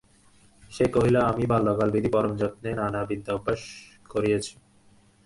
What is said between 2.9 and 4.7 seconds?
বিদ্যা অভ্যাস করিয়াছি।